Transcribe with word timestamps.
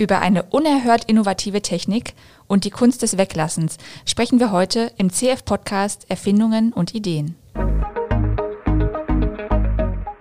Über 0.00 0.22
eine 0.22 0.44
unerhört 0.44 1.04
innovative 1.04 1.60
Technik 1.60 2.14
und 2.46 2.64
die 2.64 2.70
Kunst 2.70 3.02
des 3.02 3.18
Weglassens 3.18 3.76
sprechen 4.06 4.40
wir 4.40 4.50
heute 4.50 4.90
im 4.96 5.10
CF-Podcast 5.10 6.06
Erfindungen 6.08 6.72
und 6.72 6.94
Ideen. 6.94 7.36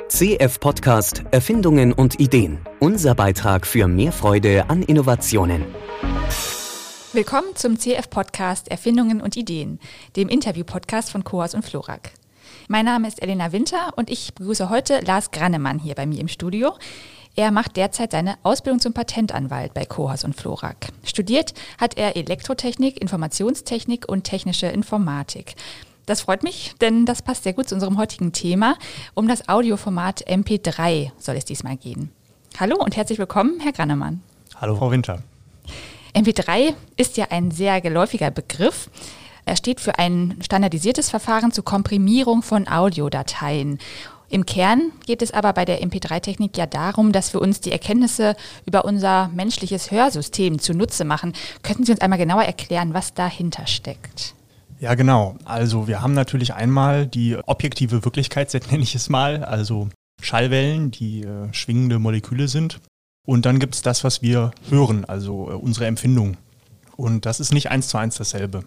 CF-Podcast 0.10 1.24
Erfindungen 1.32 1.94
und 1.94 2.20
Ideen. 2.20 2.60
Unser 2.82 3.16
Beitrag 3.16 3.66
für 3.66 3.88
mehr 3.88 4.12
Freude 4.12 4.70
an 4.70 4.84
Innovationen. 4.84 5.64
Willkommen 7.14 7.56
zum 7.56 7.80
CF-Podcast 7.80 8.70
Erfindungen 8.70 9.22
und 9.22 9.38
Ideen, 9.38 9.80
dem 10.18 10.28
Interview-Podcast 10.28 11.10
von 11.10 11.24
Coas 11.24 11.56
und 11.56 11.64
Florak. 11.64 12.12
Mein 12.68 12.84
Name 12.84 13.08
ist 13.08 13.22
Elena 13.22 13.54
Winter 13.54 13.94
und 13.96 14.10
ich 14.10 14.34
begrüße 14.34 14.70
heute 14.70 15.00
Lars 15.06 15.32
Grannemann 15.32 15.80
hier 15.80 15.96
bei 15.96 16.06
mir 16.06 16.20
im 16.20 16.28
Studio. 16.28 16.74
Er 17.36 17.52
macht 17.52 17.78
derzeit 17.78 18.12
seine 18.12 18.38
Ausbildung 18.44 18.80
zum 18.80 18.94
Patentanwalt 18.94 19.74
bei 19.74 19.86
Kohas 19.86 20.24
und 20.24 20.36
Florak. 20.36 20.88
Studiert 21.04 21.54
hat 21.80 21.98
er 21.98 22.16
Elektrotechnik, 22.16 23.02
Informationstechnik 23.02 24.10
und 24.10 24.24
technische 24.24 24.68
Informatik. 24.68 25.56
Das 26.06 26.22
freut 26.22 26.44
mich, 26.44 26.74
denn 26.82 27.06
das 27.06 27.22
passt 27.22 27.44
sehr 27.44 27.54
gut 27.54 27.70
zu 27.70 27.76
unserem 27.76 27.98
heutigen 27.98 28.34
Thema. 28.34 28.76
Um 29.14 29.28
das 29.28 29.48
Audioformat 29.48 30.28
MP3 30.28 31.12
soll 31.20 31.36
es 31.36 31.46
diesmal 31.46 31.78
gehen. 31.78 32.12
Hallo 32.60 32.76
und 32.78 32.98
herzlich 32.98 33.20
willkommen, 33.20 33.60
Herr 33.60 33.74
Grannemann. 33.74 34.22
Hallo, 34.60 34.76
Frau 34.76 34.92
Winter. 34.92 35.22
MP3 36.16 36.74
ist 36.98 37.16
ja 37.18 37.28
ein 37.30 37.52
sehr 37.52 37.80
geläufiger 37.80 38.32
Begriff. 38.32 38.90
Er 39.46 39.56
steht 39.56 39.80
für 39.80 39.98
ein 40.00 40.38
standardisiertes 40.42 41.10
Verfahren 41.10 41.52
zur 41.52 41.64
Komprimierung 41.64 42.42
von 42.42 42.68
Audiodateien. 42.68 43.80
Im 44.30 44.46
Kern 44.46 44.92
geht 45.08 45.24
es 45.24 45.32
aber 45.32 45.54
bei 45.54 45.66
der 45.66 45.82
MP3-Technik 45.82 46.56
ja 46.56 46.68
darum, 46.68 47.12
dass 47.12 47.34
wir 47.34 47.42
uns 47.42 47.62
die 47.62 47.72
Erkenntnisse 47.72 48.36
über 48.66 48.86
unser 48.86 49.30
menschliches 49.30 49.90
Hörsystem 49.90 50.60
zunutze 50.60 51.04
machen. 51.04 51.34
Könnten 51.64 51.84
Sie 51.84 51.92
uns 51.92 52.02
einmal 52.02 52.20
genauer 52.20 52.44
erklären, 52.44 52.94
was 52.94 53.16
dahinter 53.16 53.66
steckt? 53.66 54.36
Ja, 54.80 54.94
genau. 54.94 55.36
Also 55.46 55.88
wir 55.88 56.02
haben 56.02 56.14
natürlich 56.14 56.54
einmal 56.54 57.08
die 57.08 57.38
objektive 57.48 58.06
Wirklichkeit, 58.06 58.54
nenne 58.72 58.84
ich 58.84 58.94
es 58.94 59.10
mal, 59.10 59.44
also 59.44 59.90
Schallwellen, 60.22 60.92
die 60.92 61.24
äh, 61.24 61.52
schwingende 61.54 61.98
Moleküle 61.98 62.48
sind. 62.48 62.80
Und 63.26 63.46
dann 63.46 63.60
gibt 63.60 63.76
es 63.76 63.82
das, 63.82 64.04
was 64.04 64.22
wir 64.22 64.52
hören, 64.70 65.06
also 65.06 65.50
äh, 65.50 65.54
unsere 65.54 65.88
Empfindung. 65.88 66.38
Und 66.98 67.26
das 67.26 67.40
ist 67.40 67.54
nicht 67.54 67.72
eins 67.72 67.88
zu 67.88 67.98
eins 67.98 68.16
dasselbe. 68.16 68.64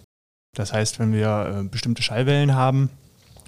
Das 0.56 0.72
heißt, 0.72 0.98
wenn 0.98 1.12
wir 1.12 1.60
äh, 1.60 1.68
bestimmte 1.68 2.02
Schallwellen 2.02 2.54
haben 2.54 2.90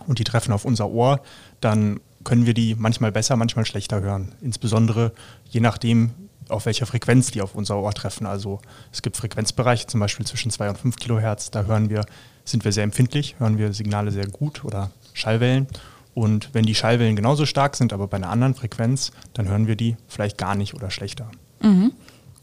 und 0.07 0.19
die 0.19 0.25
treffen 0.25 0.53
auf 0.53 0.65
unser 0.65 0.91
Ohr, 0.91 1.21
dann 1.61 2.01
können 2.25 2.47
wir 2.47 2.55
die 2.55 2.75
manchmal 2.75 3.13
besser, 3.13 3.37
manchmal 3.37 3.67
schlechter 3.67 4.01
hören. 4.01 4.35
Insbesondere 4.41 5.13
je 5.51 5.61
nachdem, 5.61 6.13
auf 6.49 6.67
welcher 6.67 6.87
Frequenz 6.87 7.31
die 7.31 7.43
auf 7.43 7.55
unser 7.55 7.79
Ohr 7.79 7.93
treffen. 7.93 8.27
Also 8.27 8.61
es 8.93 9.03
gibt 9.03 9.17
Frequenzbereiche, 9.17 9.87
zum 9.87 10.01
Beispiel 10.01 10.27
zwischen 10.27 10.51
2 10.51 10.71
und 10.71 10.79
5 10.79 10.97
Kilohertz, 10.97 11.51
da 11.51 11.65
hören 11.65 11.91
wir, 11.91 12.05
sind 12.45 12.65
wir 12.65 12.73
sehr 12.73 12.85
empfindlich, 12.85 13.37
hören 13.39 13.59
wir 13.59 13.73
Signale 13.73 14.11
sehr 14.11 14.27
gut 14.27 14.65
oder 14.65 14.91
Schallwellen. 15.13 15.67
Und 16.15 16.51
wenn 16.53 16.65
die 16.65 16.75
Schallwellen 16.75 17.17
genauso 17.17 17.45
stark 17.45 17.77
sind, 17.77 17.93
aber 17.93 18.07
bei 18.07 18.17
einer 18.17 18.31
anderen 18.31 18.55
Frequenz, 18.55 19.11
dann 19.33 19.49
hören 19.49 19.67
wir 19.67 19.77
die 19.77 19.97
vielleicht 20.07 20.39
gar 20.39 20.55
nicht 20.55 20.75
oder 20.75 20.91
schlechter. 20.91 21.31
Mhm. 21.61 21.93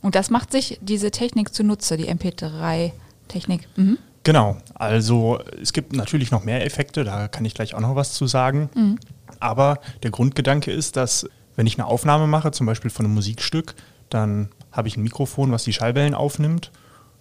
Und 0.02 0.16
das 0.16 0.30
macht 0.30 0.52
sich 0.52 0.80
diese 0.82 1.12
Technik 1.12 1.54
zunutze, 1.54 1.96
die 1.96 2.10
MP3-Technik. 2.10 3.68
Mhm. 3.78 3.98
Genau, 4.24 4.58
also 4.76 5.40
es 5.62 5.74
gibt 5.74 5.94
natürlich 5.94 6.30
noch 6.30 6.44
mehr 6.44 6.64
Effekte, 6.66 7.04
da 7.04 7.28
kann 7.28 7.44
ich 7.46 7.56
gleich 7.56 7.74
auch 7.74 7.80
noch 7.80 7.96
was 7.96 8.14
zu 8.14 8.28
sagen. 8.28 8.70
Mhm. 8.76 9.00
Aber 9.40 9.80
der 10.04 10.12
Grundgedanke 10.12 10.72
ist, 10.72 10.96
dass 10.96 11.28
wenn 11.56 11.66
ich 11.66 11.78
eine 11.78 11.88
Aufnahme 11.88 12.28
mache, 12.28 12.52
zum 12.52 12.68
Beispiel 12.68 12.92
von 12.92 13.06
einem 13.06 13.16
Musikstück, 13.16 13.76
dann 14.10 14.50
habe 14.72 14.88
ich 14.88 14.98
ein 14.98 15.04
Mikrofon, 15.04 15.52
was 15.52 15.64
die 15.64 15.74
Schallwellen 15.74 16.14
aufnimmt. 16.14 16.72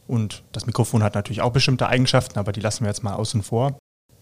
Und 0.06 0.42
das 0.52 0.66
Mikrofon 0.66 1.02
hat 1.02 1.14
natürlich 1.14 1.40
auch 1.40 1.52
bestimmte 1.52 1.88
Eigenschaften, 1.88 2.38
aber 2.38 2.52
die 2.52 2.60
lassen 2.60 2.84
wir 2.84 2.88
jetzt 2.88 3.02
mal 3.02 3.14
außen 3.14 3.42
vor. 3.42 3.78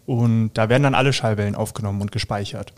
Und 0.06 0.52
da 0.54 0.68
werden 0.68 0.84
dann 0.84 0.94
alle 0.94 1.12
Schallwellen 1.12 1.54
aufgenommen 1.54 2.00
und 2.00 2.12
gespeichert. 2.12 2.72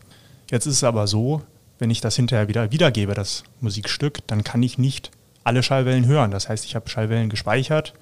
Jetzt 0.51 0.67
ist 0.67 0.77
es 0.77 0.85
aber 0.85 1.07
so, 1.07 1.43
wenn 1.79 1.91
ich 1.91 2.01
das 2.01 2.17
hinterher 2.17 2.49
wieder 2.49 2.73
wiedergebe, 2.73 3.15
das 3.15 3.45
Musikstück, 3.61 4.27
dann 4.27 4.45
kann 4.45 4.63
ich 4.63 4.79
nicht 4.79 5.11
alle 5.45 5.63
Schallwellen 5.63 6.07
hören. 6.07 6.31
Das 6.31 6.49
heißt, 6.49 6.65
ich 6.65 6.75
habe 6.75 6.89
Schallwellen 6.89 7.29
gespeichert 7.29 7.95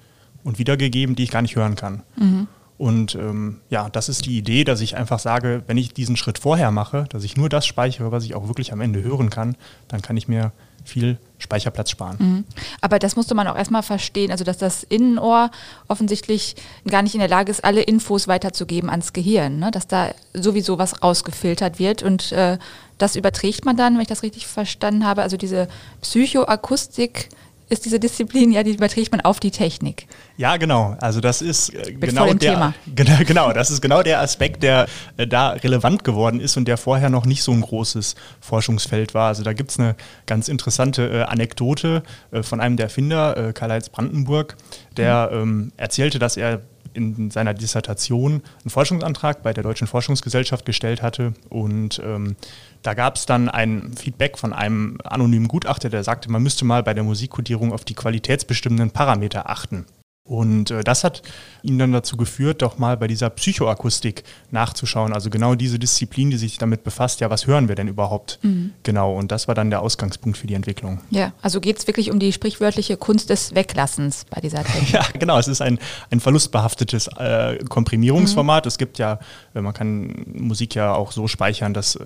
und 0.43 0.59
wiedergegeben, 0.59 1.15
die 1.15 1.23
ich 1.23 1.31
gar 1.31 1.41
nicht 1.41 1.55
hören 1.55 1.75
kann. 1.75 2.03
Mhm. 2.15 2.47
Und 2.77 3.15
ähm, 3.15 3.59
ja, 3.69 3.89
das 3.89 4.07
ist 4.07 4.25
die 4.25 4.37
Idee, 4.37 4.63
dass 4.63 4.79
ich 4.79 4.95
einfach 4.95 5.19
sage, 5.19 5.63
wenn 5.67 5.75
ich 5.75 5.93
diesen 5.93 6.15
Schritt 6.15 6.39
vorher 6.39 6.71
mache, 6.71 7.05
dass 7.09 7.25
ich 7.25 7.35
nur 7.35 7.49
das 7.49 7.65
speichere, 7.65 8.13
was 8.13 8.23
ich 8.23 8.35
auch 8.35 8.47
wirklich 8.47 8.71
am 8.71 8.79
Ende 8.79 9.03
hören 9.03 9.29
kann, 9.29 9.57
dann 9.89 10.01
kann 10.01 10.15
ich 10.15 10.29
mir 10.29 10.53
viel 10.85 11.17
Speicherplatz 11.39 11.89
sparen. 11.91 12.17
Mhm. 12.19 12.45
Aber 12.79 12.99
das 12.99 13.17
musste 13.17 13.35
man 13.35 13.47
auch 13.47 13.57
erstmal 13.57 13.83
verstehen, 13.83 14.31
also 14.31 14.45
dass 14.45 14.57
das 14.57 14.83
Innenohr 14.83 15.51
offensichtlich 15.89 16.55
gar 16.87 17.01
nicht 17.01 17.13
in 17.13 17.19
der 17.19 17.27
Lage 17.27 17.51
ist, 17.51 17.65
alle 17.65 17.81
Infos 17.81 18.29
weiterzugeben 18.29 18.89
ans 18.89 19.11
Gehirn, 19.11 19.59
ne? 19.59 19.71
dass 19.71 19.87
da 19.87 20.11
sowieso 20.33 20.77
was 20.77 21.03
rausgefiltert 21.03 21.79
wird 21.79 22.01
und 22.01 22.31
äh, 22.31 22.57
das 22.97 23.15
überträgt 23.15 23.65
man 23.65 23.77
dann, 23.77 23.95
wenn 23.95 24.01
ich 24.01 24.07
das 24.07 24.23
richtig 24.23 24.47
verstanden 24.47 25.05
habe, 25.05 25.21
also 25.21 25.37
diese 25.37 25.67
Psychoakustik 26.01 27.29
ist 27.69 27.85
diese 27.85 27.99
Disziplin, 27.99 28.51
ja, 28.51 28.63
die 28.63 28.73
überträgt 28.73 29.11
man 29.11 29.21
auf 29.21 29.39
die 29.39 29.51
Technik. 29.51 30.07
Ja, 30.37 30.57
genau. 30.57 30.97
Also 30.99 31.21
das 31.21 31.41
ist 31.41 31.69
äh, 31.73 31.93
genau 31.93 32.33
der, 32.33 32.73
genau, 32.95 33.17
genau, 33.25 33.53
das 33.53 33.69
ist 33.71 33.81
genau 33.81 34.01
der 34.01 34.19
Aspekt, 34.21 34.63
der 34.63 34.87
äh, 35.17 35.27
da 35.27 35.51
relevant 35.51 36.03
geworden 36.03 36.39
ist 36.39 36.57
und 36.57 36.67
der 36.67 36.77
vorher 36.77 37.09
noch 37.09 37.25
nicht 37.25 37.43
so 37.43 37.51
ein 37.51 37.61
großes 37.61 38.15
Forschungsfeld 38.41 39.13
war. 39.13 39.27
Also 39.27 39.43
da 39.43 39.53
gibt 39.53 39.71
es 39.71 39.79
eine 39.79 39.95
ganz 40.25 40.47
interessante 40.47 41.09
äh, 41.09 41.21
Anekdote 41.23 42.03
äh, 42.31 42.41
von 42.41 42.59
einem 42.59 42.75
der 42.75 42.87
Erfinder, 42.87 43.37
äh, 43.37 43.53
Karl-Heinz 43.53 43.89
Brandenburg, 43.89 44.55
der 44.97 45.29
mhm. 45.31 45.41
ähm, 45.41 45.71
erzählte, 45.77 46.17
dass 46.17 46.37
er 46.37 46.61
in 46.99 47.31
seiner 47.31 47.53
Dissertation 47.53 48.41
einen 48.61 48.69
Forschungsantrag 48.69 49.41
bei 49.43 49.53
der 49.53 49.63
Deutschen 49.63 49.87
Forschungsgesellschaft 49.87 50.65
gestellt 50.65 51.01
hatte 51.01 51.33
und 51.49 52.01
ähm, 52.03 52.35
da 52.81 52.93
gab 52.93 53.15
es 53.15 53.25
dann 53.25 53.49
ein 53.49 53.93
Feedback 53.97 54.37
von 54.37 54.53
einem 54.53 54.97
anonymen 55.03 55.47
Gutachter, 55.47 55.89
der 55.89 56.03
sagte, 56.03 56.31
man 56.31 56.43
müsste 56.43 56.65
mal 56.65 56.83
bei 56.83 56.93
der 56.93 57.03
Musikkodierung 57.03 57.73
auf 57.73 57.83
die 57.83 57.95
qualitätsbestimmenden 57.95 58.91
Parameter 58.91 59.49
achten. 59.49 59.85
Und 60.29 60.69
äh, 60.69 60.83
das 60.83 61.03
hat 61.03 61.23
ihn 61.63 61.79
dann 61.79 61.91
dazu 61.91 62.15
geführt, 62.15 62.61
doch 62.61 62.77
mal 62.77 62.95
bei 62.97 63.07
dieser 63.07 63.31
Psychoakustik 63.31 64.23
nachzuschauen. 64.51 65.11
Also 65.11 65.31
genau 65.31 65.55
diese 65.55 65.79
Disziplin, 65.79 66.29
die 66.29 66.37
sich 66.37 66.59
damit 66.59 66.83
befasst, 66.83 67.19
ja, 67.19 67.31
was 67.31 67.47
hören 67.47 67.67
wir 67.67 67.73
denn 67.73 67.87
überhaupt 67.87 68.37
mhm. 68.43 68.73
genau? 68.83 69.15
Und 69.15 69.31
das 69.31 69.47
war 69.47 69.55
dann 69.55 69.71
der 69.71 69.81
Ausgangspunkt 69.81 70.37
für 70.37 70.45
die 70.45 70.53
Entwicklung. 70.53 71.01
Ja, 71.09 71.33
also 71.41 71.59
geht 71.59 71.79
es 71.79 71.87
wirklich 71.87 72.11
um 72.11 72.19
die 72.19 72.31
sprichwörtliche 72.31 72.95
Kunst 72.95 73.31
des 73.31 73.55
Weglassens 73.55 74.27
bei 74.29 74.39
dieser 74.39 74.63
Technik. 74.63 74.91
ja, 74.91 75.03
genau. 75.17 75.39
Es 75.39 75.47
ist 75.47 75.61
ein, 75.61 75.79
ein 76.11 76.19
verlustbehaftetes 76.19 77.07
äh, 77.17 77.57
Komprimierungsformat. 77.67 78.65
Mhm. 78.65 78.67
Es 78.67 78.77
gibt 78.77 78.99
ja, 78.99 79.17
äh, 79.55 79.61
man 79.61 79.73
kann 79.73 80.25
Musik 80.31 80.75
ja 80.75 80.93
auch 80.93 81.11
so 81.11 81.27
speichern, 81.27 81.73
dass 81.73 81.95
äh, 81.95 82.03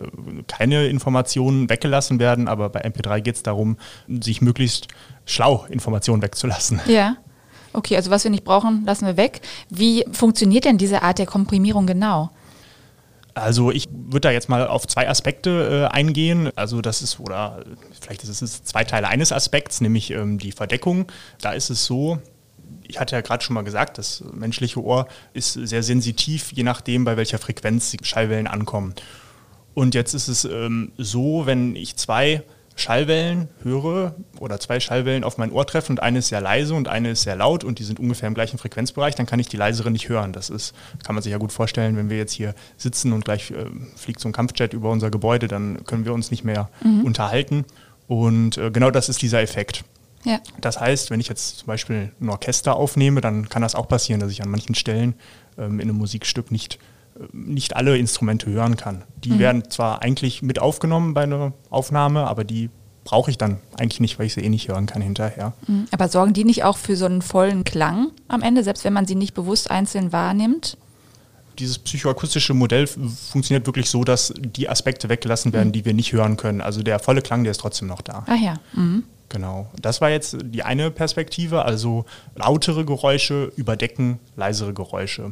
keine 0.48 0.88
Informationen 0.88 1.70
weggelassen 1.70 2.20
werden, 2.20 2.48
aber 2.48 2.70
bei 2.70 2.86
MP3 2.86 3.20
geht 3.20 3.36
es 3.36 3.44
darum, 3.44 3.76
sich 4.08 4.42
möglichst 4.42 4.88
schlau 5.26 5.66
Informationen 5.70 6.22
wegzulassen. 6.22 6.80
Ja. 6.88 7.18
Okay, 7.74 7.96
also 7.96 8.12
was 8.12 8.24
wir 8.24 8.32
nicht 8.32 8.44
brauchen, 8.44 8.84
lassen 8.86 9.06
wir 9.06 9.18
weg. 9.18 9.42
Wie 9.70 10.06
funktioniert 10.12 10.66
denn 10.66 10.78
diese 10.78 11.02
Art 11.02 11.20
der 11.20 11.26
Komprimierung 11.26 11.88
genau? 11.88 12.30
Also 13.36 13.72
ich 13.72 13.90
würde 13.92 14.28
da 14.28 14.32
jetzt 14.32 14.48
mal 14.48 14.68
auf 14.68 14.86
zwei 14.86 15.10
Aspekte 15.10 15.90
äh, 15.92 15.94
eingehen. 15.94 16.52
Also 16.56 16.82
das 16.82 17.02
ist, 17.02 17.20
oder 17.20 17.64
vielleicht 18.00 18.24
ist 18.24 18.42
es 18.42 18.64
zwei 18.64 18.84
Teile 18.84 19.08
eines 19.08 19.32
Aspekts, 19.32 19.82
nämlich 19.82 20.12
ähm, 20.12 20.38
die 20.38 20.52
Verdeckung. 20.52 21.08
Da 21.42 21.54
ist 21.54 21.72
es 21.72 21.86
so, 21.86 22.20
ich 22.88 23.00
hatte 23.00 23.16
ja 23.16 23.22
gerade 23.22 23.44
schon 23.44 23.56
mal 23.56 23.64
gesagt, 23.64 23.98
das 23.98 24.24
menschliche 24.34 24.84
Ohr 24.84 25.08
ist 25.34 25.54
sehr 25.54 25.82
sensitiv, 25.82 26.52
je 26.54 26.64
nachdem, 26.64 27.06
bei 27.06 27.18
welcher 27.18 27.40
Frequenz 27.40 27.90
die 27.90 27.98
Schallwellen 28.04 28.48
ankommen. 28.48 28.94
Und 29.74 29.96
jetzt 29.96 30.14
ist 30.14 30.28
es 30.28 30.46
ähm, 30.46 30.92
so, 31.00 31.48
wenn 31.48 31.76
ich 31.76 31.96
zwei 31.96 32.44
Schallwellen 32.76 33.50
höre 33.62 34.16
oder 34.40 34.60
zwei 34.60 34.80
Schallwellen 34.80 35.24
auf 35.24 35.38
mein 35.38 35.52
Ohr 35.52 35.66
treffen 35.66 35.94
und 35.94 36.00
eine 36.02 36.20
ist 36.20 36.30
sehr 36.30 36.42
leise 36.42 36.74
und 36.74 36.88
eine 36.88 37.12
ist 37.12 37.22
sehr 37.22 37.36
laut 37.36 37.64
und 37.64 37.80
die 37.80 37.84
sind 37.84 38.00
ungefähr 38.00 38.28
im 38.28 38.34
gleichen 38.34 38.58
Frequenzbereich, 38.58 39.16
dann 39.16 39.26
kann 39.26 39.40
ich 39.40 39.48
die 39.48 39.58
leisere 39.58 39.92
nicht 39.92 40.10
hören. 40.10 40.34
Das 40.34 40.50
ist, 40.50 40.74
kann 41.04 41.16
man 41.16 41.22
sich 41.22 41.32
ja 41.32 41.38
gut 41.38 41.52
vorstellen, 41.52 41.96
wenn 41.98 42.10
wir 42.10 42.18
jetzt 42.18 42.34
hier 42.34 42.56
sitzen 42.78 43.14
und 43.14 43.26
gleich 43.26 43.52
äh, 43.52 43.66
fliegt 43.96 44.20
so 44.20 44.30
ein 44.30 44.32
Kampfjet 44.32 44.74
über 44.74 44.90
unser 44.90 45.12
Gebäude, 45.12 45.48
dann 45.48 45.84
können 45.86 46.06
wir 46.06 46.14
uns 46.14 46.32
nicht 46.32 46.44
mehr 46.44 46.70
mhm. 46.84 47.06
unterhalten. 47.06 47.66
Und 48.08 48.58
äh, 48.58 48.72
genau 48.72 48.92
das 48.92 49.10
ist 49.10 49.22
dieser 49.22 49.42
Effekt. 49.42 49.84
Ja. 50.24 50.40
Das 50.60 50.80
heißt, 50.80 51.12
wenn 51.12 51.20
ich 51.20 51.28
jetzt 51.28 51.60
zum 51.60 51.68
Beispiel 51.68 52.12
ein 52.22 52.30
Orchester 52.30 52.76
aufnehme, 52.76 53.22
dann 53.22 53.50
kann 53.50 53.62
das 53.62 53.76
auch 53.76 53.88
passieren, 53.88 54.20
dass 54.20 54.32
ich 54.32 54.42
an 54.42 54.50
manchen 54.50 54.76
Stellen 54.76 55.16
ähm, 55.58 55.80
in 55.80 55.90
einem 55.90 55.98
Musikstück 55.98 56.52
nicht 56.52 56.80
nicht 57.32 57.76
alle 57.76 57.98
Instrumente 57.98 58.50
hören 58.50 58.78
kann. 58.78 59.04
Die 59.24 59.32
mhm. 59.32 59.40
werden 59.40 59.70
zwar 59.70 60.02
eigentlich 60.02 60.42
mit 60.42 60.60
aufgenommen 60.60 61.14
bei 61.14 61.24
einer 61.24 61.54
Aufnahme, 61.70 62.28
aber 62.28 62.44
die 62.44 62.70
brauche 63.04 63.30
ich 63.30 63.38
dann 63.38 63.58
eigentlich 63.78 64.00
nicht, 64.00 64.18
weil 64.18 64.28
ich 64.28 64.34
sie 64.34 64.42
eh 64.42 64.50
nicht 64.50 64.68
hören 64.68 64.86
kann 64.86 65.02
hinterher. 65.02 65.54
Mhm. 65.68 65.86
Aber 65.92 66.08
sorgen 66.08 66.34
die 66.34 66.46
nicht 66.46 66.64
auch 66.64 66.78
für 66.78 66.96
so 66.96 67.06
einen 67.06 67.22
vollen 67.22 67.64
Klang 67.64 68.12
am 68.28 68.42
Ende, 68.42 68.64
selbst 68.64 68.84
wenn 68.84 68.94
man 68.94 69.06
sie 69.06 69.16
nicht 69.16 69.34
bewusst 69.34 69.70
einzeln 69.70 70.12
wahrnimmt? 70.12 70.78
Dieses 71.60 71.78
psychoakustische 71.78 72.56
Modell 72.56 72.88
funktioniert 72.88 73.68
wirklich 73.68 73.90
so, 73.90 74.04
dass 74.04 74.34
die 74.40 74.70
Aspekte 74.70 75.10
weggelassen 75.10 75.54
werden, 75.54 75.68
mhm. 75.68 75.74
die 75.74 75.86
wir 75.86 75.94
nicht 75.94 76.12
hören 76.12 76.38
können. 76.38 76.62
Also 76.62 76.82
der 76.82 76.98
volle 77.00 77.22
Klang, 77.22 77.44
der 77.44 77.52
ist 77.52 77.60
trotzdem 77.60 77.88
noch 77.88 78.02
da. 78.02 78.24
Ach 78.26 78.42
ja. 78.42 78.56
Mhm. 78.74 79.04
Genau. 79.30 79.70
Das 79.82 80.02
war 80.02 80.10
jetzt 80.10 80.38
die 80.44 80.64
eine 80.64 80.92
Perspektive, 80.92 81.66
also 81.66 82.06
lautere 82.36 82.86
Geräusche 82.86 83.52
überdecken 83.56 84.20
leisere 84.36 84.74
Geräusche. 84.74 85.32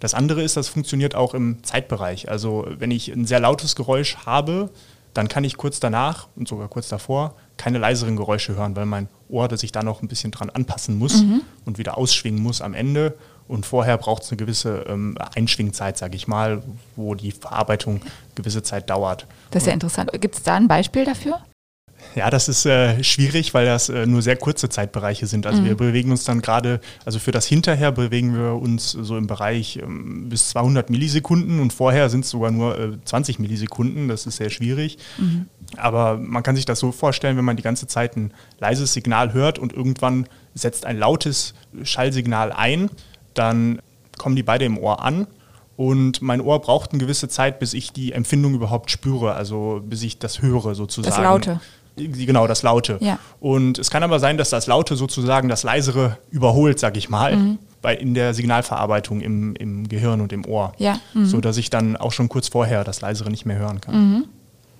Das 0.00 0.14
andere 0.14 0.42
ist, 0.42 0.56
das 0.56 0.68
funktioniert 0.68 1.14
auch 1.14 1.34
im 1.34 1.62
Zeitbereich. 1.62 2.28
Also 2.28 2.66
wenn 2.78 2.90
ich 2.90 3.08
ein 3.08 3.26
sehr 3.26 3.40
lautes 3.40 3.76
Geräusch 3.76 4.16
habe, 4.26 4.70
dann 5.14 5.28
kann 5.28 5.44
ich 5.44 5.56
kurz 5.56 5.80
danach 5.80 6.28
und 6.36 6.48
sogar 6.48 6.68
kurz 6.68 6.88
davor 6.88 7.34
keine 7.56 7.78
leiseren 7.78 8.16
Geräusche 8.16 8.56
hören, 8.56 8.74
weil 8.76 8.86
mein 8.86 9.08
Ohr 9.28 9.48
das 9.48 9.60
sich 9.60 9.72
da 9.72 9.82
noch 9.82 10.02
ein 10.02 10.08
bisschen 10.08 10.32
dran 10.32 10.50
anpassen 10.50 10.98
muss 10.98 11.22
mhm. 11.22 11.42
und 11.64 11.78
wieder 11.78 11.96
ausschwingen 11.96 12.42
muss 12.42 12.60
am 12.60 12.74
Ende. 12.74 13.16
Und 13.46 13.66
vorher 13.66 13.98
braucht 13.98 14.22
es 14.22 14.30
eine 14.30 14.38
gewisse 14.38 14.86
ähm, 14.88 15.16
Einschwingzeit, 15.34 15.98
sage 15.98 16.16
ich 16.16 16.26
mal, 16.26 16.62
wo 16.96 17.14
die 17.14 17.30
Verarbeitung 17.30 18.00
gewisse 18.34 18.62
Zeit 18.62 18.88
dauert. 18.90 19.26
Das 19.50 19.62
ist 19.62 19.66
ja 19.66 19.74
interessant. 19.74 20.10
Gibt 20.20 20.36
es 20.36 20.42
da 20.42 20.54
ein 20.54 20.66
Beispiel 20.66 21.04
dafür? 21.04 21.40
Ja, 22.14 22.30
das 22.30 22.48
ist 22.48 22.64
äh, 22.64 23.02
schwierig, 23.02 23.54
weil 23.54 23.66
das 23.66 23.88
äh, 23.88 24.06
nur 24.06 24.22
sehr 24.22 24.36
kurze 24.36 24.68
Zeitbereiche 24.68 25.26
sind. 25.26 25.46
Also 25.46 25.62
mhm. 25.62 25.66
wir 25.66 25.76
bewegen 25.76 26.10
uns 26.10 26.24
dann 26.24 26.42
gerade, 26.42 26.80
also 27.04 27.18
für 27.18 27.32
das 27.32 27.46
Hinterher 27.46 27.90
bewegen 27.92 28.36
wir 28.36 28.54
uns 28.54 28.92
so 28.92 29.16
im 29.16 29.26
Bereich 29.26 29.80
ähm, 29.82 30.28
bis 30.28 30.50
200 30.50 30.90
Millisekunden 30.90 31.60
und 31.60 31.72
vorher 31.72 32.08
sind 32.10 32.24
es 32.24 32.30
sogar 32.30 32.50
nur 32.50 32.78
äh, 32.78 32.92
20 33.04 33.38
Millisekunden. 33.40 34.08
Das 34.08 34.26
ist 34.26 34.36
sehr 34.36 34.50
schwierig. 34.50 34.98
Mhm. 35.18 35.46
Aber 35.76 36.16
man 36.16 36.42
kann 36.42 36.56
sich 36.56 36.64
das 36.64 36.78
so 36.78 36.92
vorstellen, 36.92 37.36
wenn 37.36 37.44
man 37.44 37.56
die 37.56 37.62
ganze 37.62 37.86
Zeit 37.86 38.16
ein 38.16 38.32
leises 38.60 38.92
Signal 38.92 39.32
hört 39.32 39.58
und 39.58 39.72
irgendwann 39.72 40.26
setzt 40.54 40.86
ein 40.86 40.98
lautes 40.98 41.54
Schallsignal 41.82 42.52
ein, 42.52 42.90
dann 43.34 43.80
kommen 44.18 44.36
die 44.36 44.42
beide 44.42 44.64
im 44.64 44.78
Ohr 44.78 45.02
an. 45.02 45.26
Und 45.76 46.22
mein 46.22 46.40
Ohr 46.40 46.60
braucht 46.60 46.92
eine 46.92 47.00
gewisse 47.00 47.28
Zeit, 47.28 47.58
bis 47.58 47.74
ich 47.74 47.92
die 47.92 48.12
Empfindung 48.12 48.54
überhaupt 48.54 48.92
spüre, 48.92 49.34
also 49.34 49.82
bis 49.84 50.02
ich 50.02 50.18
das 50.18 50.40
höre 50.40 50.76
sozusagen. 50.76 51.16
Das 51.16 51.24
Laute. 51.24 51.60
Genau, 51.96 52.46
das 52.46 52.62
Laute. 52.62 52.98
Ja. 53.00 53.18
Und 53.40 53.78
es 53.78 53.90
kann 53.90 54.02
aber 54.02 54.18
sein, 54.18 54.36
dass 54.36 54.50
das 54.50 54.66
Laute 54.66 54.96
sozusagen 54.96 55.48
das 55.48 55.62
Leisere 55.62 56.18
überholt, 56.30 56.78
sag 56.78 56.96
ich 56.96 57.08
mal, 57.08 57.36
mhm. 57.36 57.58
bei, 57.82 57.94
in 57.94 58.14
der 58.14 58.34
Signalverarbeitung 58.34 59.20
im, 59.20 59.54
im 59.56 59.88
Gehirn 59.88 60.20
und 60.20 60.32
im 60.32 60.44
Ohr. 60.44 60.72
Ja. 60.78 60.98
Mhm. 61.14 61.26
So 61.26 61.40
dass 61.40 61.56
ich 61.56 61.70
dann 61.70 61.96
auch 61.96 62.12
schon 62.12 62.28
kurz 62.28 62.48
vorher 62.48 62.82
das 62.82 63.00
Leisere 63.00 63.30
nicht 63.30 63.46
mehr 63.46 63.58
hören 63.58 63.80
kann. 63.80 63.94
Mhm. 63.94 64.24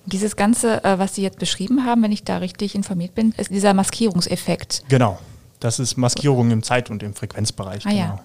Dieses 0.05 0.35
Ganze, 0.35 0.83
äh, 0.83 0.99
was 0.99 1.15
Sie 1.15 1.23
jetzt 1.23 1.39
beschrieben 1.39 1.85
haben, 1.85 2.03
wenn 2.03 2.11
ich 2.11 2.23
da 2.23 2.37
richtig 2.37 2.75
informiert 2.75 3.15
bin, 3.15 3.33
ist 3.37 3.49
dieser 3.49 3.73
Maskierungseffekt. 3.73 4.83
Genau. 4.89 5.17
Das 5.59 5.79
ist 5.79 5.97
Maskierung 5.97 6.51
im 6.51 6.63
Zeit- 6.63 6.89
und 6.89 7.01
im 7.01 7.13
Frequenzbereich. 7.13 7.85
Ah, 7.85 7.89
genau. 7.89 8.01
ja. 8.01 8.19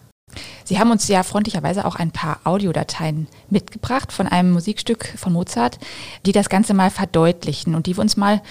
Sie 0.65 0.79
haben 0.79 0.91
uns 0.91 1.09
ja 1.09 1.23
freundlicherweise 1.23 1.85
auch 1.85 1.97
ein 1.97 2.11
paar 2.11 2.41
Audiodateien 2.45 3.29
mitgebracht 3.49 4.13
von 4.13 4.27
einem 4.27 4.53
Musikstück 4.53 5.13
von 5.17 5.33
Mozart, 5.33 5.79
die 6.27 6.33
das 6.33 6.49
Ganze 6.49 6.75
mal 6.75 6.91
verdeutlichen 6.91 7.75
und 7.75 7.87
die 7.87 7.97
wir 7.97 8.03
uns 8.03 8.17
mal 8.17 8.43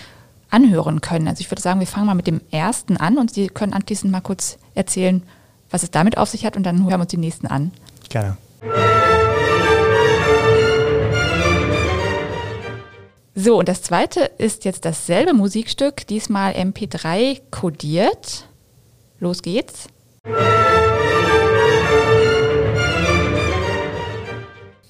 anhören 0.50 1.02
können. 1.02 1.28
Also 1.28 1.42
ich 1.42 1.52
würde 1.52 1.62
sagen, 1.62 1.80
wir 1.80 1.88
fangen 1.88 2.08
mal 2.08 2.16
mit 2.16 2.28
dem 2.28 2.42
ersten 2.52 2.98
an 2.98 3.18
und 3.18 3.34
Sie 3.34 3.48
können 3.48 3.74
anschließend 3.74 4.12
mal 4.12 4.22
kurz 4.22 4.58
erzählen, 4.76 5.24
was 5.70 5.84
es 5.84 5.92
damit 5.92 6.18
auf 6.18 6.30
sich 6.30 6.46
hat 6.46 6.58
und 6.58 6.64
dann 6.64 6.84
hören 6.84 7.00
wir 7.00 7.02
uns 7.02 7.12
die 7.12 7.18
nächsten 7.18 7.48
an. 7.48 7.72
Gerne. 8.10 8.38
So, 13.36 13.60
und 13.60 13.70
das 13.70 13.84
zweite 13.84 14.22
ist 14.38 14.66
jetzt 14.66 14.84
dasselbe 14.84 15.34
Musikstück, 15.34 16.06
diesmal 16.08 16.54
MP3 16.54 17.40
kodiert. 17.52 18.50
Los 19.20 19.42
geht's. 19.42 19.88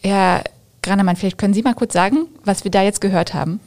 Herr 0.01 0.43
Granemann, 0.81 1.15
vielleicht 1.15 1.37
können 1.37 1.53
Sie 1.53 1.61
mal 1.61 1.75
kurz 1.75 1.93
sagen, 1.93 2.27
was 2.43 2.63
wir 2.63 2.71
da 2.71 2.81
jetzt 2.81 3.01
gehört 3.01 3.33
haben. 3.33 3.59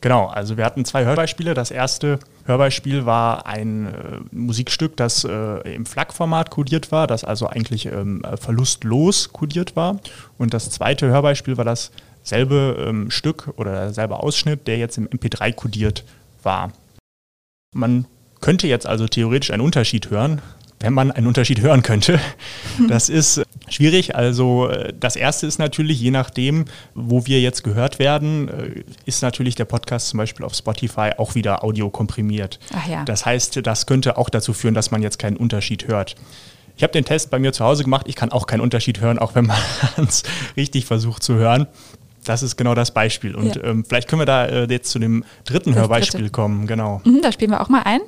Genau, 0.00 0.26
also 0.26 0.56
wir 0.56 0.64
hatten 0.64 0.84
zwei 0.84 1.04
Hörbeispiele. 1.04 1.52
Das 1.52 1.70
erste 1.70 2.20
Hörbeispiel 2.46 3.04
war 3.04 3.46
ein 3.46 3.86
äh, 3.86 3.90
Musikstück, 4.32 4.96
das 4.96 5.24
äh, 5.24 5.74
im 5.74 5.84
FLAC-Format 5.84 6.50
kodiert 6.50 6.90
war, 6.90 7.06
das 7.06 7.22
also 7.22 7.46
eigentlich 7.46 7.86
ähm, 7.86 8.22
verlustlos 8.40 9.32
kodiert 9.32 9.76
war. 9.76 10.00
Und 10.38 10.54
das 10.54 10.70
zweite 10.70 11.08
Hörbeispiel 11.08 11.58
war 11.58 11.66
dasselbe 11.66 12.86
ähm, 12.88 13.10
Stück 13.10 13.52
oder 13.56 13.72
derselbe 13.72 14.20
Ausschnitt, 14.20 14.66
der 14.66 14.78
jetzt 14.78 14.96
im 14.96 15.06
MP3 15.06 15.52
kodiert 15.52 16.04
war. 16.42 16.72
Man 17.74 18.06
könnte 18.40 18.66
jetzt 18.66 18.86
also 18.86 19.06
theoretisch 19.06 19.50
einen 19.50 19.62
Unterschied 19.62 20.10
hören, 20.10 20.40
wenn 20.80 20.94
man 20.94 21.12
einen 21.12 21.26
Unterschied 21.26 21.60
hören 21.60 21.82
könnte. 21.82 22.18
Das 22.88 23.10
ist 23.10 23.42
schwierig. 23.68 24.16
Also 24.16 24.68
äh, 24.68 24.94
das 24.98 25.14
Erste 25.14 25.46
ist 25.46 25.58
natürlich, 25.58 26.00
je 26.00 26.10
nachdem, 26.10 26.64
wo 26.94 27.26
wir 27.26 27.40
jetzt 27.40 27.62
gehört 27.62 27.98
werden, 27.98 28.48
äh, 28.48 28.84
ist 29.04 29.22
natürlich 29.22 29.54
der 29.54 29.66
Podcast 29.66 30.08
zum 30.08 30.18
Beispiel 30.18 30.46
auf 30.46 30.54
Spotify 30.54 31.10
auch 31.18 31.34
wieder 31.34 31.62
audio 31.62 31.90
komprimiert. 31.90 32.58
Ja. 32.88 33.04
Das 33.04 33.26
heißt, 33.26 33.60
das 33.66 33.86
könnte 33.86 34.16
auch 34.16 34.30
dazu 34.30 34.54
führen, 34.54 34.74
dass 34.74 34.90
man 34.90 35.02
jetzt 35.02 35.18
keinen 35.18 35.36
Unterschied 35.36 35.88
hört. 35.88 36.16
Ich 36.76 36.82
habe 36.82 36.92
den 36.92 37.04
Test 37.04 37.30
bei 37.30 37.38
mir 37.38 37.52
zu 37.52 37.64
Hause 37.64 37.84
gemacht. 37.84 38.06
Ich 38.08 38.16
kann 38.16 38.32
auch 38.32 38.46
keinen 38.46 38.62
Unterschied 38.62 39.00
hören, 39.00 39.18
auch 39.18 39.34
wenn 39.34 39.46
man 39.46 39.58
es 40.08 40.22
richtig 40.56 40.86
versucht 40.86 41.22
zu 41.22 41.34
hören. 41.34 41.66
Das 42.24 42.42
ist 42.42 42.56
genau 42.56 42.74
das 42.74 42.92
Beispiel. 42.92 43.34
Und 43.34 43.56
ja. 43.56 43.64
ähm, 43.64 43.84
vielleicht 43.86 44.08
können 44.08 44.20
wir 44.20 44.26
da 44.26 44.46
äh, 44.46 44.66
jetzt 44.70 44.90
zu 44.90 44.98
dem 44.98 45.24
dritten 45.44 45.72
das 45.72 45.80
Hörbeispiel 45.80 46.20
dritte. 46.20 46.32
kommen. 46.32 46.66
Genau. 46.66 47.02
Mhm, 47.04 47.20
da 47.22 47.32
spielen 47.32 47.50
wir 47.50 47.60
auch 47.60 47.68
mal 47.68 47.82
ein. 47.82 48.00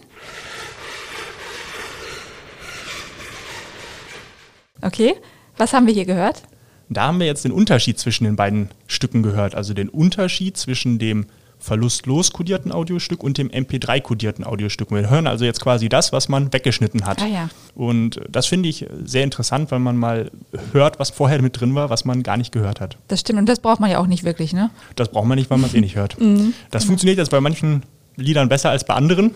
Okay, 4.82 5.14
was 5.56 5.72
haben 5.72 5.86
wir 5.86 5.94
hier 5.94 6.04
gehört? 6.04 6.42
Da 6.88 7.04
haben 7.04 7.20
wir 7.20 7.26
jetzt 7.26 7.44
den 7.44 7.52
Unterschied 7.52 7.98
zwischen 7.98 8.24
den 8.24 8.36
beiden 8.36 8.68
Stücken 8.86 9.22
gehört, 9.22 9.54
also 9.54 9.72
den 9.72 9.88
Unterschied 9.88 10.56
zwischen 10.56 10.98
dem 10.98 11.26
verlustlos 11.62 12.32
kodierten 12.32 12.72
Audiostück 12.72 13.22
und 13.22 13.38
dem 13.38 13.48
MP3 13.48 14.00
kodierten 14.00 14.44
Audiostück. 14.44 14.90
Wir 14.90 15.08
hören 15.08 15.28
also 15.28 15.44
jetzt 15.44 15.60
quasi 15.60 15.88
das, 15.88 16.12
was 16.12 16.28
man 16.28 16.52
weggeschnitten 16.52 17.06
hat. 17.06 17.22
Ah, 17.22 17.26
ja. 17.26 17.48
Und 17.76 18.20
das 18.28 18.46
finde 18.46 18.68
ich 18.68 18.86
sehr 19.04 19.22
interessant, 19.22 19.70
weil 19.70 19.78
man 19.78 19.96
mal 19.96 20.32
hört, 20.72 20.98
was 20.98 21.10
vorher 21.10 21.40
mit 21.40 21.60
drin 21.60 21.74
war, 21.76 21.88
was 21.88 22.04
man 22.04 22.24
gar 22.24 22.36
nicht 22.36 22.50
gehört 22.50 22.80
hat. 22.80 22.98
Das 23.06 23.20
stimmt 23.20 23.38
und 23.38 23.48
das 23.48 23.60
braucht 23.60 23.78
man 23.78 23.90
ja 23.90 23.98
auch 23.98 24.08
nicht 24.08 24.24
wirklich, 24.24 24.52
ne? 24.52 24.70
Das 24.96 25.10
braucht 25.10 25.26
man 25.26 25.38
nicht, 25.38 25.50
weil 25.50 25.58
man 25.58 25.70
es 25.70 25.74
eh 25.74 25.80
nicht 25.80 25.96
hört. 25.96 26.16
Mhm. 26.22 26.54
Das 26.70 26.84
funktioniert 26.84 27.18
jetzt 27.18 27.30
bei 27.30 27.40
manchen 27.40 27.82
Liedern 28.16 28.48
besser 28.48 28.70
als 28.70 28.84
bei 28.84 28.94
anderen. 28.94 29.32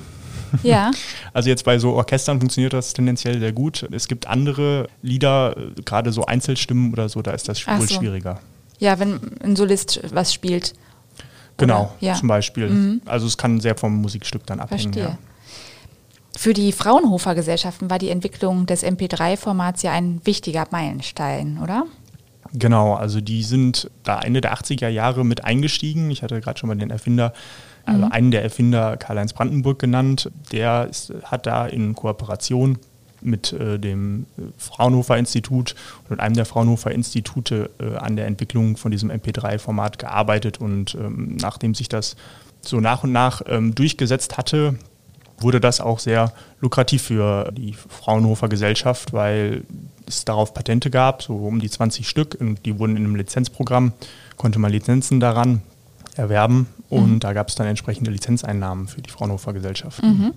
Ja. 0.63 0.91
Also 1.33 1.49
jetzt 1.49 1.65
bei 1.65 1.79
so 1.79 1.95
Orchestern 1.95 2.41
funktioniert 2.41 2.73
das 2.73 2.93
tendenziell 2.93 3.39
sehr 3.39 3.53
gut. 3.53 3.87
Es 3.93 4.09
gibt 4.09 4.27
andere 4.27 4.89
Lieder, 5.03 5.57
gerade 5.85 6.13
so 6.13 6.25
Einzelstimmen 6.25 6.93
oder 6.93 7.09
so, 7.09 7.23
da 7.23 7.33
ist 7.33 7.49
das 7.49 7.67
wohl 7.67 7.87
so. 7.87 7.95
schwieriger. 7.95 8.41
Ja, 8.79 8.99
wenn 8.99 9.21
ein 9.43 9.57
Solist 9.57 10.01
was 10.13 10.33
spielt. 10.33 10.75
Genau, 11.57 11.93
ja. 12.01 12.15
zum 12.15 12.29
Beispiel. 12.29 12.69
Mhm. 12.69 13.01
Also 13.07 13.27
es 13.27 13.37
kann 13.37 13.61
sehr 13.61 13.77
vom 13.77 13.97
Musikstück 13.97 14.47
dann 14.47 14.61
abhängen. 14.61 14.93
Verstehe. 14.93 15.05
Ja. 15.05 15.19
Für 16.37 16.53
die 16.53 16.73
Fraunhofer 16.73 17.35
Gesellschaften 17.35 17.89
war 17.89 17.99
die 17.99 18.11
Entwicklung 18.11 18.67
des 18.67 18.85
MP3-Formats 18.85 19.83
ja 19.83 19.93
ein 19.93 20.21
wichtiger 20.25 20.67
Meilenstein, 20.71 21.59
oder? 21.63 21.87
Genau, 22.53 22.95
also 22.95 23.21
die 23.21 23.43
sind 23.43 23.91
da 24.03 24.21
Ende 24.21 24.41
der 24.41 24.55
80er 24.55 24.89
Jahre 24.89 25.25
mit 25.25 25.45
eingestiegen. 25.45 26.11
Ich 26.11 26.23
hatte 26.23 26.41
gerade 26.41 26.59
schon 26.59 26.69
mal 26.69 26.77
den 26.77 26.91
Erfinder 26.91 27.33
also 27.87 28.05
mhm. 28.05 28.13
einen 28.13 28.31
der 28.33 28.43
Erfinder, 28.43 28.97
Karl-Heinz 28.97 29.33
Brandenburg 29.33 29.79
genannt, 29.79 30.31
der 30.53 30.89
ist, 30.91 31.13
hat 31.23 31.47
da 31.47 31.67
in 31.67 31.95
Kooperation 31.95 32.79
mit 33.23 33.53
äh, 33.53 33.79
dem 33.79 34.27
Fraunhofer 34.59 35.17
Institut 35.17 35.75
und 36.11 36.21
einem 36.21 36.35
der 36.35 36.45
Fraunhofer 36.45 36.91
Institute 36.91 37.71
äh, 37.79 37.97
an 37.97 38.17
der 38.17 38.27
Entwicklung 38.27 38.77
von 38.77 38.91
diesem 38.91 39.11
MP3-Format 39.11 39.99
gearbeitet. 39.99 40.61
Und 40.61 40.97
ähm, 40.97 41.37
nachdem 41.41 41.75
sich 41.75 41.89
das 41.89 42.17
so 42.61 42.81
nach 42.81 43.05
und 43.05 43.13
nach 43.13 43.43
ähm, 43.47 43.75
durchgesetzt 43.75 44.37
hatte, 44.37 44.77
wurde 45.39 45.61
das 45.61 45.81
auch 45.81 45.99
sehr 45.99 46.33
lukrativ 46.61 47.03
für 47.03 47.53
die 47.53 47.73
Fraunhofer 47.73 48.49
Gesellschaft, 48.49 49.13
weil 49.13 49.63
es 50.07 50.25
darauf 50.25 50.55
Patente 50.55 50.91
gab, 50.91 51.23
so 51.23 51.37
um 51.37 51.61
die 51.61 51.71
20 51.71 52.09
Stück, 52.09 52.37
und 52.39 52.65
die 52.65 52.79
wurden 52.79 52.97
in 52.97 53.05
einem 53.05 53.17
Lizenzprogramm, 53.17 53.93
konnte 54.37 54.59
man 54.59 54.73
Lizenzen 54.73 55.21
daran 55.21 55.63
erwerben 56.15 56.67
und 56.89 57.15
mhm. 57.15 57.21
da 57.21 57.33
gab 57.33 57.49
es 57.49 57.55
dann 57.55 57.67
entsprechende 57.67 58.11
Lizenzeinnahmen 58.11 58.89
für 58.89 59.03
die 59.03 59.11
Fraunhofer 59.11 59.53
Gesellschaft. 59.53 60.03
Mhm. 60.03 60.33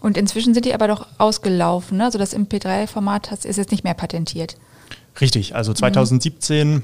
Und 0.00 0.16
inzwischen 0.16 0.54
sind 0.54 0.66
die 0.66 0.74
aber 0.74 0.88
doch 0.88 1.06
ausgelaufen, 1.18 1.98
ne? 1.98 2.04
also 2.04 2.18
das 2.18 2.36
MP3-Format 2.36 3.44
ist 3.44 3.56
jetzt 3.56 3.70
nicht 3.70 3.84
mehr 3.84 3.94
patentiert. 3.94 4.56
Richtig, 5.20 5.54
also 5.54 5.72
2017 5.72 6.74
mhm. 6.74 6.82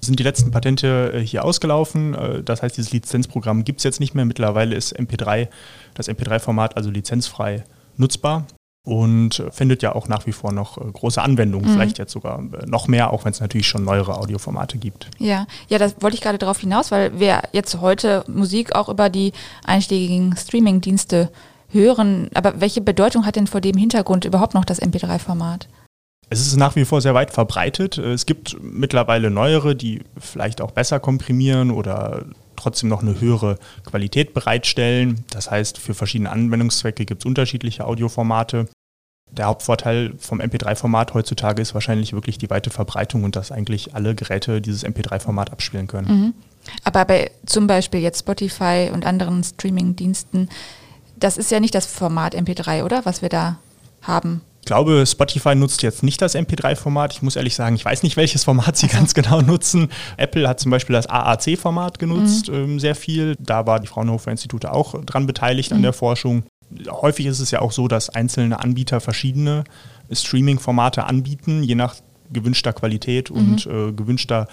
sind 0.00 0.18
die 0.18 0.22
letzten 0.22 0.50
Patente 0.50 1.12
äh, 1.14 1.20
hier 1.20 1.44
ausgelaufen. 1.44 2.14
Äh, 2.14 2.42
das 2.42 2.62
heißt, 2.62 2.76
dieses 2.76 2.92
Lizenzprogramm 2.92 3.64
gibt 3.64 3.80
es 3.80 3.84
jetzt 3.84 4.00
nicht 4.00 4.14
mehr. 4.14 4.24
Mittlerweile 4.24 4.76
ist 4.76 4.98
MP3, 4.98 5.48
das 5.94 6.08
MP3-Format 6.08 6.76
also 6.76 6.90
lizenzfrei 6.90 7.64
nutzbar 7.96 8.46
und 8.84 9.44
findet 9.50 9.82
ja 9.82 9.94
auch 9.94 10.08
nach 10.08 10.26
wie 10.26 10.32
vor 10.32 10.52
noch 10.52 10.78
äh, 10.78 10.90
große 10.90 11.22
Anwendungen, 11.22 11.68
mhm. 11.68 11.74
vielleicht 11.74 11.98
jetzt 11.98 12.12
sogar 12.12 12.40
äh, 12.40 12.66
noch 12.66 12.88
mehr, 12.88 13.12
auch 13.12 13.24
wenn 13.24 13.32
es 13.32 13.40
natürlich 13.40 13.68
schon 13.68 13.84
neuere 13.84 14.16
Audioformate 14.18 14.78
gibt. 14.78 15.08
Ja, 15.18 15.46
ja, 15.68 15.78
das 15.78 15.96
wollte 16.00 16.16
ich 16.16 16.20
gerade 16.20 16.38
darauf 16.38 16.58
hinaus, 16.58 16.90
weil 16.90 17.18
wir 17.18 17.42
jetzt 17.52 17.80
heute 17.80 18.24
Musik 18.26 18.74
auch 18.74 18.88
über 18.88 19.08
die 19.08 19.32
einschlägigen 19.64 20.36
Streaming-Dienste 20.36 21.30
hören. 21.68 22.28
Aber 22.34 22.60
welche 22.60 22.80
Bedeutung 22.80 23.24
hat 23.24 23.36
denn 23.36 23.46
vor 23.46 23.60
dem 23.60 23.76
Hintergrund 23.76 24.24
überhaupt 24.24 24.54
noch 24.54 24.64
das 24.64 24.82
MP3-Format? 24.82 25.68
Es 26.28 26.40
ist 26.40 26.56
nach 26.56 26.76
wie 26.76 26.84
vor 26.84 27.00
sehr 27.00 27.14
weit 27.14 27.30
verbreitet. 27.30 27.98
Es 27.98 28.26
gibt 28.26 28.56
mittlerweile 28.62 29.30
neuere, 29.30 29.76
die 29.76 30.00
vielleicht 30.18 30.60
auch 30.60 30.70
besser 30.70 30.98
komprimieren 30.98 31.70
oder 31.70 32.24
trotzdem 32.62 32.88
noch 32.88 33.02
eine 33.02 33.20
höhere 33.20 33.58
Qualität 33.84 34.34
bereitstellen. 34.34 35.24
Das 35.30 35.50
heißt, 35.50 35.78
für 35.78 35.94
verschiedene 35.94 36.30
Anwendungszwecke 36.30 37.04
gibt 37.04 37.22
es 37.22 37.26
unterschiedliche 37.26 37.84
Audioformate. 37.84 38.68
Der 39.30 39.46
Hauptvorteil 39.46 40.12
vom 40.18 40.40
MP3-Format 40.40 41.14
heutzutage 41.14 41.62
ist 41.62 41.72
wahrscheinlich 41.72 42.12
wirklich 42.12 42.36
die 42.36 42.50
weite 42.50 42.68
Verbreitung 42.70 43.24
und 43.24 43.34
dass 43.34 43.50
eigentlich 43.50 43.94
alle 43.94 44.14
Geräte 44.14 44.60
dieses 44.60 44.84
MP3-Format 44.84 45.50
abspielen 45.50 45.86
können. 45.86 46.08
Mhm. 46.08 46.34
Aber 46.84 47.04
bei 47.06 47.30
zum 47.46 47.66
Beispiel 47.66 48.00
jetzt 48.00 48.20
Spotify 48.20 48.90
und 48.92 49.06
anderen 49.06 49.42
Streaming-Diensten, 49.42 50.50
das 51.16 51.38
ist 51.38 51.50
ja 51.50 51.60
nicht 51.60 51.74
das 51.74 51.86
Format 51.86 52.36
MP3, 52.36 52.84
oder? 52.84 53.04
Was 53.04 53.22
wir 53.22 53.30
da 53.30 53.58
haben. 54.02 54.42
Ich 54.72 54.74
glaube, 54.74 55.04
Spotify 55.04 55.54
nutzt 55.54 55.82
jetzt 55.82 56.02
nicht 56.02 56.22
das 56.22 56.34
MP3-Format. 56.34 57.12
Ich 57.12 57.20
muss 57.20 57.36
ehrlich 57.36 57.54
sagen, 57.54 57.76
ich 57.76 57.84
weiß 57.84 58.02
nicht, 58.04 58.16
welches 58.16 58.44
Format 58.44 58.74
sie 58.78 58.86
ganz 58.88 59.12
genau 59.12 59.42
nutzen. 59.42 59.90
Apple 60.16 60.48
hat 60.48 60.60
zum 60.60 60.70
Beispiel 60.70 60.94
das 60.94 61.10
AAC-Format 61.10 61.98
genutzt, 61.98 62.48
mhm. 62.48 62.54
ähm, 62.54 62.80
sehr 62.80 62.94
viel. 62.94 63.36
Da 63.38 63.66
war 63.66 63.80
die 63.80 63.86
Fraunhofer 63.86 64.30
Institute 64.30 64.72
auch 64.72 65.04
dran 65.04 65.26
beteiligt 65.26 65.72
mhm. 65.72 65.76
an 65.76 65.82
der 65.82 65.92
Forschung 65.92 66.44
häufig 66.88 67.26
ist 67.26 67.40
es 67.40 67.50
ja 67.50 67.60
auch 67.60 67.70
so, 67.70 67.86
dass 67.86 68.08
einzelne 68.08 68.60
Anbieter 68.60 69.02
verschiedene 69.02 69.64
Streaming-Formate 70.10 71.04
anbieten, 71.04 71.62
je 71.62 71.74
nach 71.74 71.96
gewünschter 72.32 72.72
Qualität 72.72 73.30
mhm. 73.30 73.36
und 73.36 73.66
äh, 73.66 73.92
gewünschter 73.92 74.48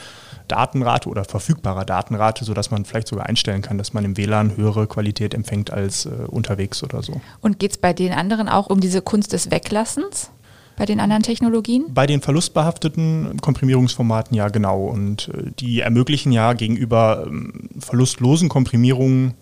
Datenrate 0.47 1.09
oder 1.09 1.23
verfügbarer 1.23 1.85
Datenrate, 1.85 2.43
sodass 2.43 2.71
man 2.71 2.85
vielleicht 2.85 3.07
sogar 3.07 3.27
einstellen 3.27 3.61
kann, 3.61 3.77
dass 3.77 3.93
man 3.93 4.03
im 4.05 4.17
WLAN 4.17 4.57
höhere 4.57 4.87
Qualität 4.87 5.33
empfängt 5.33 5.71
als 5.71 6.05
äh, 6.05 6.09
unterwegs 6.27 6.83
oder 6.83 7.03
so. 7.03 7.21
Und 7.41 7.59
geht 7.59 7.71
es 7.71 7.77
bei 7.77 7.93
den 7.93 8.13
anderen 8.13 8.49
auch 8.49 8.67
um 8.67 8.79
diese 8.79 9.01
Kunst 9.01 9.33
des 9.33 9.51
Weglassens? 9.51 10.31
Bei 10.79 10.85
den 10.85 11.01
anderen 11.01 11.23
Technologien? 11.23 11.87
Bei 11.93 12.07
den 12.07 12.21
verlustbehafteten 12.21 13.37
Komprimierungsformaten 13.41 14.35
ja 14.35 14.47
genau. 14.47 14.85
Und 14.85 15.29
äh, 15.29 15.51
die 15.59 15.81
ermöglichen 15.81 16.31
ja 16.31 16.53
gegenüber 16.53 17.25
ähm, 17.27 17.69
verlustlosen 17.79 18.47
Komprimierungen 18.47 19.33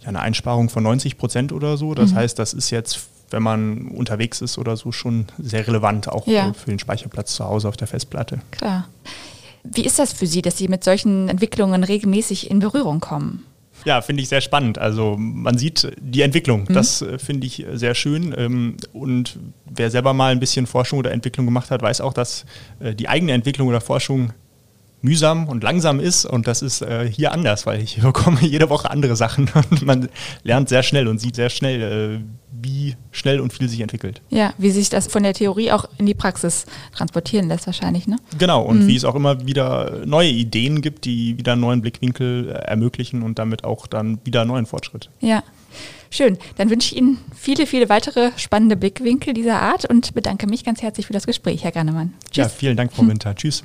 ja, 0.00 0.08
eine 0.08 0.20
Einsparung 0.20 0.68
von 0.68 0.84
90 0.84 1.18
Prozent 1.18 1.52
oder 1.52 1.76
so. 1.76 1.94
Das 1.94 2.12
mhm. 2.12 2.16
heißt, 2.16 2.38
das 2.38 2.52
ist 2.52 2.70
jetzt, 2.70 3.08
wenn 3.30 3.42
man 3.42 3.88
unterwegs 3.88 4.40
ist 4.40 4.58
oder 4.58 4.76
so, 4.76 4.92
schon 4.92 5.26
sehr 5.38 5.66
relevant, 5.66 6.08
auch 6.08 6.26
ja. 6.26 6.52
für 6.52 6.70
den 6.70 6.78
Speicherplatz 6.78 7.34
zu 7.34 7.44
Hause 7.44 7.68
auf 7.68 7.76
der 7.76 7.86
Festplatte. 7.86 8.40
Klar. 8.50 8.88
Wie 9.62 9.84
ist 9.84 9.98
das 9.98 10.12
für 10.12 10.26
Sie, 10.26 10.42
dass 10.42 10.56
Sie 10.56 10.68
mit 10.68 10.84
solchen 10.84 11.28
Entwicklungen 11.28 11.84
regelmäßig 11.84 12.50
in 12.50 12.60
Berührung 12.60 13.00
kommen? 13.00 13.44
Ja, 13.84 14.02
finde 14.02 14.22
ich 14.22 14.28
sehr 14.28 14.40
spannend. 14.40 14.78
Also 14.78 15.16
man 15.18 15.56
sieht 15.56 15.90
die 16.00 16.22
Entwicklung. 16.22 16.66
Mhm. 16.68 16.74
Das 16.74 17.02
äh, 17.02 17.18
finde 17.18 17.46
ich 17.46 17.64
sehr 17.72 17.94
schön. 17.94 18.34
Ähm, 18.36 18.76
und 18.92 19.38
wer 19.64 19.90
selber 19.90 20.12
mal 20.12 20.32
ein 20.32 20.40
bisschen 20.40 20.66
Forschung 20.66 20.98
oder 20.98 21.12
Entwicklung 21.12 21.46
gemacht 21.46 21.70
hat, 21.70 21.82
weiß 21.82 22.00
auch, 22.00 22.12
dass 22.12 22.44
äh, 22.80 22.94
die 22.94 23.08
eigene 23.08 23.32
Entwicklung 23.32 23.68
oder 23.68 23.80
Forschung 23.80 24.32
mühsam 25.02 25.48
und 25.48 25.62
langsam 25.62 26.00
ist 26.00 26.24
und 26.24 26.46
das 26.46 26.62
ist 26.62 26.82
äh, 26.82 27.10
hier 27.10 27.32
anders, 27.32 27.66
weil 27.66 27.80
ich 27.80 28.00
bekomme 28.02 28.40
jede 28.42 28.68
Woche 28.70 28.90
andere 28.90 29.16
Sachen 29.16 29.50
und 29.70 29.82
man 29.82 30.08
lernt 30.42 30.68
sehr 30.68 30.82
schnell 30.82 31.08
und 31.08 31.20
sieht 31.20 31.36
sehr 31.36 31.50
schnell, 31.50 32.20
äh, 32.20 32.24
wie 32.52 32.96
schnell 33.10 33.40
und 33.40 33.52
viel 33.52 33.68
sich 33.68 33.80
entwickelt. 33.80 34.20
Ja, 34.28 34.52
wie 34.58 34.70
sich 34.70 34.90
das 34.90 35.06
von 35.06 35.22
der 35.22 35.34
Theorie 35.34 35.72
auch 35.72 35.86
in 35.98 36.06
die 36.06 36.14
Praxis 36.14 36.66
transportieren 36.94 37.48
lässt 37.48 37.66
wahrscheinlich, 37.66 38.06
ne? 38.06 38.16
Genau, 38.38 38.62
und 38.62 38.80
mhm. 38.80 38.86
wie 38.86 38.96
es 38.96 39.04
auch 39.04 39.14
immer 39.14 39.46
wieder 39.46 40.04
neue 40.04 40.28
Ideen 40.28 40.82
gibt, 40.82 41.04
die 41.04 41.38
wieder 41.38 41.52
einen 41.52 41.60
neuen 41.60 41.80
Blickwinkel 41.80 42.48
äh, 42.48 42.52
ermöglichen 42.52 43.22
und 43.22 43.38
damit 43.38 43.64
auch 43.64 43.86
dann 43.86 44.18
wieder 44.24 44.44
neuen 44.44 44.66
Fortschritt. 44.66 45.10
Ja. 45.20 45.42
Schön. 46.12 46.38
Dann 46.56 46.70
wünsche 46.70 46.92
ich 46.92 46.96
Ihnen 47.00 47.18
viele, 47.36 47.66
viele 47.66 47.88
weitere 47.88 48.32
spannende 48.36 48.76
Blickwinkel 48.76 49.32
dieser 49.32 49.62
Art 49.62 49.84
und 49.84 50.12
bedanke 50.12 50.48
mich 50.48 50.64
ganz 50.64 50.82
herzlich 50.82 51.06
für 51.06 51.12
das 51.12 51.24
Gespräch, 51.24 51.62
Herr 51.62 51.70
Gannemann. 51.70 52.14
Tschüss. 52.32 52.36
Ja, 52.36 52.48
vielen 52.48 52.76
Dank, 52.76 52.92
Frau 52.92 53.06
Winter. 53.06 53.34
Tschüss. 53.36 53.64